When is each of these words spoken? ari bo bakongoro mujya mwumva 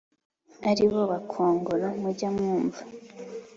ari 0.69 0.85
bo 0.91 1.01
bakongoro 1.11 1.87
mujya 2.01 2.27
mwumva 2.35 2.81